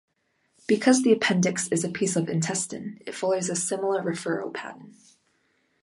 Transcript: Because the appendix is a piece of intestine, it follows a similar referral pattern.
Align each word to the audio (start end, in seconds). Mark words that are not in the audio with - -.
Because 0.65 1.03
the 1.03 1.11
appendix 1.13 1.67
is 1.67 1.83
a 1.83 1.89
piece 1.89 2.15
of 2.15 2.27
intestine, 2.27 2.97
it 3.05 3.13
follows 3.13 3.51
a 3.51 3.55
similar 3.55 4.01
referral 4.01 4.51
pattern. 4.51 4.95